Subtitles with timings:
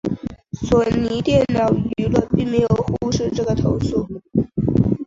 [0.53, 4.07] 索尼电脑娱乐并没有忽略这个投诉。